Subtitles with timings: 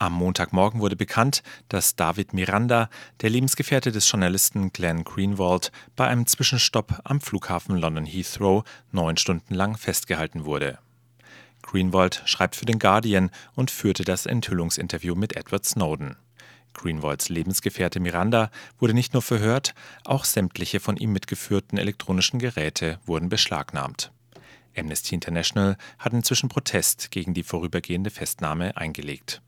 [0.00, 2.88] Am Montagmorgen wurde bekannt, dass David Miranda,
[3.20, 9.54] der Lebensgefährte des Journalisten Glenn Greenwald, bei einem Zwischenstopp am Flughafen London Heathrow neun Stunden
[9.54, 10.78] lang festgehalten wurde.
[11.62, 16.16] Greenwald schreibt für den Guardian und führte das Enthüllungsinterview mit Edward Snowden.
[16.74, 19.74] Greenwalds Lebensgefährte Miranda wurde nicht nur verhört,
[20.04, 24.12] auch sämtliche von ihm mitgeführten elektronischen Geräte wurden beschlagnahmt.
[24.76, 29.42] Amnesty International hat inzwischen Protest gegen die vorübergehende Festnahme eingelegt.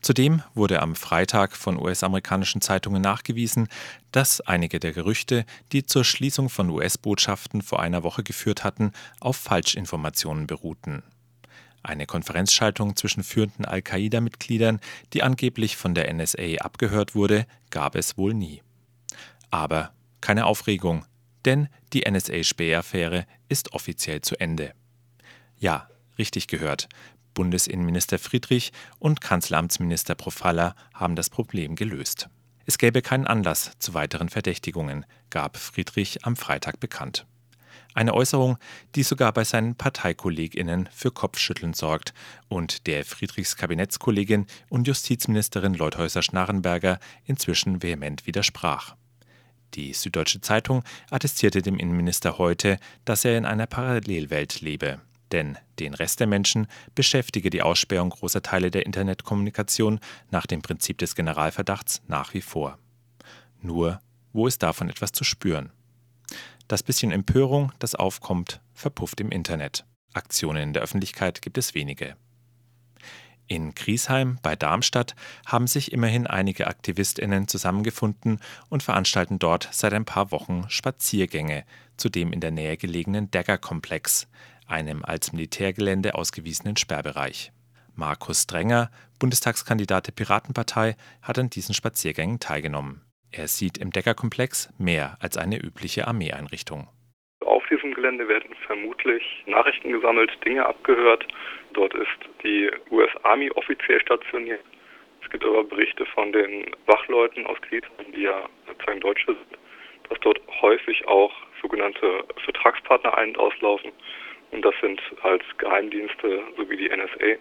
[0.00, 3.68] Zudem wurde am Freitag von US-amerikanischen Zeitungen nachgewiesen,
[4.12, 9.36] dass einige der Gerüchte, die zur Schließung von US-Botschaften vor einer Woche geführt hatten, auf
[9.36, 11.02] Falschinformationen beruhten.
[11.82, 14.80] Eine Konferenzschaltung zwischen führenden Al-Qaida-Mitgliedern,
[15.12, 18.62] die angeblich von der NSA abgehört wurde, gab es wohl nie.
[19.50, 21.04] Aber keine Aufregung,
[21.44, 24.72] denn die NSA-Spähaffäre ist offiziell zu Ende.
[25.58, 25.88] Ja,
[26.18, 26.88] richtig gehört.
[27.34, 32.28] Bundesinnenminister Friedrich und Kanzleramtsminister Profalla haben das Problem gelöst.
[32.66, 37.26] Es gäbe keinen Anlass zu weiteren Verdächtigungen, gab Friedrich am Freitag bekannt.
[37.92, 38.58] Eine Äußerung,
[38.96, 42.12] die sogar bei seinen Parteikolleginnen für Kopfschütteln sorgt
[42.48, 48.96] und der Friedrichs Kabinettskollegin und Justizministerin Leuthäuser-Schnarrenberger inzwischen vehement widersprach.
[49.74, 55.00] Die Süddeutsche Zeitung attestierte dem Innenminister heute, dass er in einer Parallelwelt lebe.
[55.34, 59.98] Denn den Rest der Menschen beschäftige die Aussperrung großer Teile der Internetkommunikation
[60.30, 62.78] nach dem Prinzip des Generalverdachts nach wie vor.
[63.60, 64.00] Nur,
[64.32, 65.72] wo ist davon etwas zu spüren?
[66.68, 69.84] Das bisschen Empörung, das aufkommt, verpufft im Internet.
[70.12, 72.14] Aktionen in der Öffentlichkeit gibt es wenige.
[73.48, 78.38] In Griesheim bei Darmstadt haben sich immerhin einige Aktivistinnen zusammengefunden
[78.70, 81.64] und veranstalten dort seit ein paar Wochen Spaziergänge
[81.96, 84.28] zu dem in der Nähe gelegenen Dagger-Komplex,
[84.66, 87.52] einem als Militärgelände ausgewiesenen Sperrbereich.
[87.96, 93.02] Markus Drenger, Bundestagskandidat der Piratenpartei, hat an diesen Spaziergängen teilgenommen.
[93.30, 96.88] Er sieht im Deckerkomplex mehr als eine übliche Armeeeinrichtung.
[97.40, 101.26] Auf diesem Gelände werden vermutlich Nachrichten gesammelt, Dinge abgehört.
[101.72, 104.64] Dort ist die US Army offiziell stationiert.
[105.22, 109.58] Es gibt aber Berichte von den Wachleuten aus Griesheim, die ja sozusagen Deutsche sind,
[110.08, 113.90] dass dort häufig auch sogenannte Vertragspartner ein- und auslaufen
[114.54, 117.38] und das sind als Geheimdienste sowie die NSA.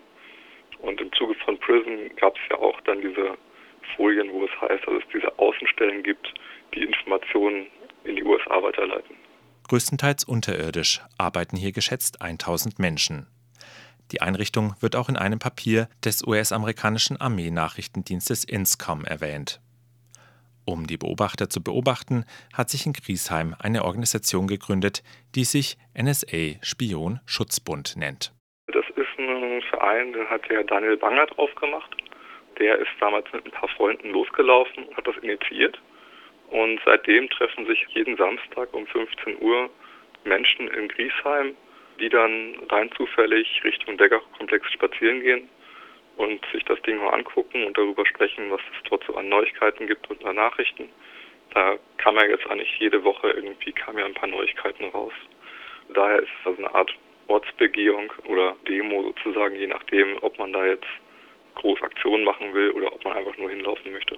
[0.79, 3.37] Und im Zuge von PRISM gab es ja auch dann diese
[3.95, 6.33] Folien, wo es heißt, dass es diese Außenstellen gibt,
[6.73, 7.67] die Informationen
[8.03, 9.15] in die USA weiterleiten.
[9.69, 13.27] Größtenteils unterirdisch arbeiten hier geschätzt 1000 Menschen.
[14.11, 19.61] Die Einrichtung wird auch in einem Papier des US-amerikanischen Armeenachrichtendienstes INSCOM erwähnt.
[20.65, 25.03] Um die Beobachter zu beobachten, hat sich in Griesheim eine Organisation gegründet,
[25.35, 28.31] die sich NSA Spion Schutzbund nennt.
[28.67, 31.95] Das ist ein Verein, den hat der Daniel Banger drauf gemacht.
[32.59, 35.81] Der ist damals mit ein paar Freunden losgelaufen und hat das initiiert.
[36.49, 39.69] Und seitdem treffen sich jeden Samstag um 15 Uhr
[40.23, 41.55] Menschen in Griesheim,
[41.99, 45.49] die dann rein zufällig Richtung Degger-Komplex spazieren gehen
[46.17, 49.87] und sich das Ding mal angucken und darüber sprechen, was es dort so an Neuigkeiten
[49.87, 50.89] gibt und an Nachrichten.
[51.53, 55.13] Da kam ja jetzt eigentlich jede Woche irgendwie kam ja ein paar Neuigkeiten raus.
[55.93, 56.91] Daher ist es also eine Art
[57.27, 60.87] Ortsbegehung oder Demo sozusagen, je nachdem, ob man da jetzt
[61.55, 64.17] Großaktionen machen will oder ob man einfach nur hinlaufen möchte.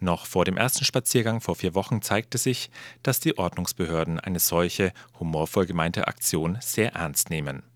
[0.00, 2.70] Noch vor dem ersten Spaziergang vor vier Wochen zeigte sich,
[3.02, 7.69] dass die Ordnungsbehörden eine solche humorvoll gemeinte Aktion sehr ernst nehmen.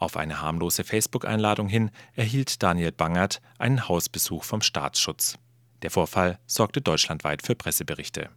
[0.00, 5.40] Auf eine harmlose Facebook-Einladung hin erhielt Daniel Bangert einen Hausbesuch vom Staatsschutz.
[5.82, 8.30] Der Vorfall sorgte deutschlandweit für Presseberichte.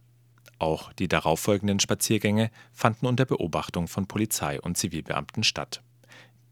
[0.58, 5.82] Auch die darauffolgenden Spaziergänge fanden unter Beobachtung von Polizei und Zivilbeamten statt.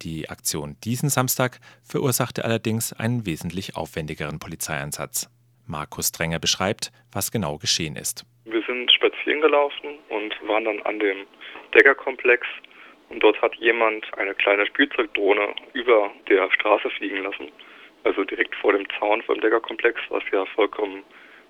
[0.02, 5.28] Die Aktion diesen Samstag verursachte allerdings einen wesentlich aufwendigeren Polizeieinsatz.
[5.66, 8.24] Markus Drenger beschreibt, was genau geschehen ist.
[8.44, 11.26] Wir sind spazieren gelaufen und waren dann an dem
[11.74, 12.46] Deckerkomplex
[13.10, 17.50] und dort hat jemand eine kleine Spielzeugdrohne über der Straße fliegen lassen.
[18.04, 21.02] Also direkt vor dem Zaun vor dem Deckerkomplex, was ja vollkommen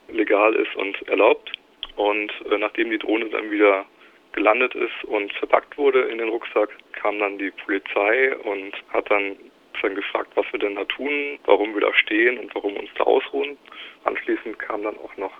[0.08, 1.52] legal ist und erlaubt.
[1.96, 3.84] Und äh, nachdem die Drohne dann wieder
[4.32, 9.36] gelandet ist und verpackt wurde in den Rucksack, kam dann die Polizei und hat dann,
[9.82, 13.04] dann gefragt, was wir denn da tun, warum wir da stehen und warum uns da
[13.04, 13.58] ausruhen.
[14.04, 15.32] Anschließend kam dann auch noch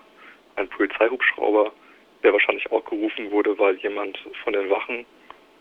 [0.56, 1.72] ein Polizeihubschrauber,
[2.22, 5.06] der wahrscheinlich auch gerufen wurde, weil jemand von den Wachen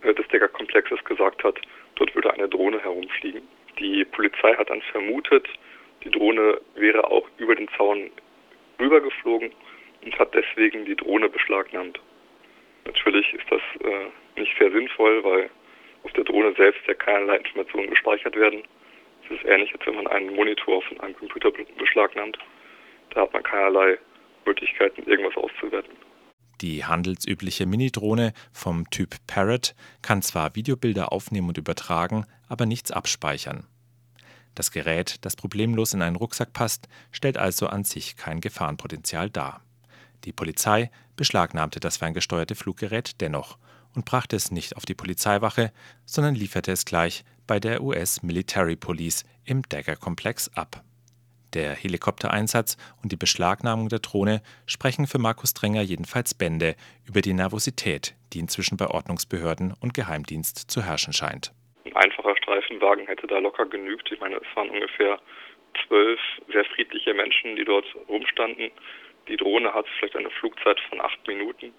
[0.03, 1.59] des Deckerkomplexes gesagt hat,
[1.95, 3.41] dort würde eine Drohne herumfliegen.
[3.79, 5.47] Die Polizei hat dann vermutet,
[6.03, 8.09] die Drohne wäre auch über den Zaun
[8.79, 9.51] rübergeflogen
[10.03, 11.99] und hat deswegen die Drohne beschlagnahmt.
[12.85, 15.49] Natürlich ist das äh, nicht sehr sinnvoll, weil
[16.03, 18.63] auf der Drohne selbst ja keinerlei Informationen gespeichert werden.
[19.27, 22.37] Das ist ähnlich, als wenn man einen Monitor von einem Computer beschlagnahmt.
[23.11, 23.97] Da hat man keinerlei
[24.45, 25.93] Möglichkeiten, irgendwas auszuwerten.
[26.61, 33.65] Die handelsübliche Minidrohne vom Typ Parrot kann zwar Videobilder aufnehmen und übertragen, aber nichts abspeichern.
[34.55, 39.61] Das Gerät, das problemlos in einen Rucksack passt, stellt also an sich kein Gefahrenpotenzial dar.
[40.25, 43.57] Die Polizei beschlagnahmte das ferngesteuerte Fluggerät dennoch
[43.95, 45.71] und brachte es nicht auf die Polizeiwache,
[46.05, 50.83] sondern lieferte es gleich bei der US Military Police im Dagger-Komplex ab.
[51.53, 56.75] Der Helikoptereinsatz und die Beschlagnahmung der Drohne sprechen für Markus Drenger jedenfalls Bände
[57.07, 61.51] über die Nervosität, die inzwischen bei Ordnungsbehörden und Geheimdienst zu herrschen scheint.
[61.85, 64.11] Ein einfacher Streifenwagen hätte da locker genügt.
[64.11, 65.19] Ich meine, es waren ungefähr
[65.87, 66.19] zwölf
[66.51, 68.71] sehr friedliche Menschen, die dort rumstanden.
[69.27, 71.73] Die Drohne hat vielleicht eine Flugzeit von acht Minuten.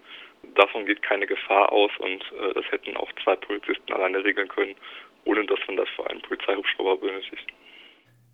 [0.54, 4.74] Davon geht keine Gefahr aus und äh, das hätten auch zwei Polizisten alleine regeln können,
[5.24, 7.52] ohne dass man das für einen Polizeihubschrauber benötigt.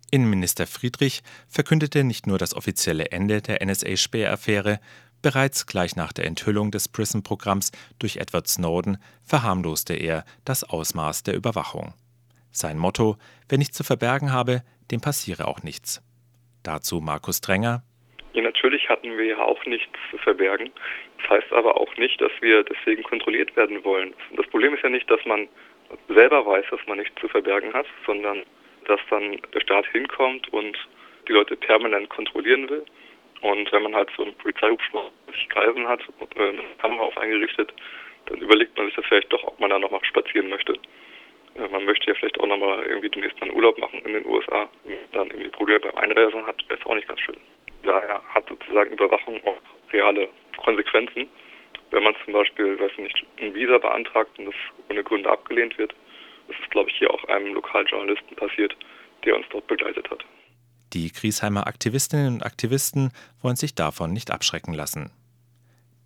[0.09, 4.79] Innenminister Friedrich verkündete nicht nur das offizielle Ende der NSA-Spähaffäre,
[5.21, 11.35] bereits gleich nach der Enthüllung des PRISM-Programms durch Edward Snowden verharmloste er das Ausmaß der
[11.35, 11.93] Überwachung.
[12.51, 13.17] Sein Motto:
[13.49, 16.01] Wer nichts zu verbergen habe, dem passiere auch nichts.
[16.63, 17.83] Dazu Markus Dränger.
[18.33, 20.71] Ja, natürlich hatten wir ja auch nichts zu verbergen.
[21.17, 24.13] Das heißt aber auch nicht, dass wir deswegen kontrolliert werden wollen.
[24.35, 25.49] Das Problem ist ja nicht, dass man
[26.07, 28.43] selber weiß, dass man nichts zu verbergen hat, sondern
[28.87, 30.77] dass dann der Staat hinkommt und
[31.27, 32.85] die Leute permanent kontrollieren will.
[33.41, 35.11] Und wenn man halt so einen Polizeihubschrauber
[35.49, 37.71] Kreisen hat und eine Kamera auf eingerichtet,
[38.25, 40.73] dann überlegt man sich das vielleicht doch, ob man da nochmal spazieren möchte.
[41.55, 44.25] Äh, man möchte ja vielleicht auch nochmal irgendwie demnächst mal einen Urlaub machen in den
[44.25, 44.69] USA.
[45.11, 47.37] Dann irgendwie Probleme beim Einreisen hat, wäre es auch nicht ganz schön.
[47.83, 49.57] Daher hat sozusagen Überwachung auch
[49.93, 51.29] reale Konsequenzen.
[51.91, 54.55] Wenn man zum Beispiel, weiß nicht, ein Visa beantragt und das
[54.89, 55.95] ohne Gründe abgelehnt wird,
[56.47, 58.75] das ist, glaube ich, hier auch einem Lokaljournalisten passiert,
[59.25, 60.25] der uns dort begleitet hat.
[60.93, 63.11] Die Griesheimer Aktivistinnen und Aktivisten
[63.41, 65.11] wollen sich davon nicht abschrecken lassen.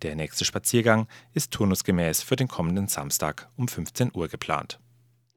[0.02, 4.80] Der nächste Spaziergang ist turnusgemäß für den kommenden Samstag um 15 Uhr geplant.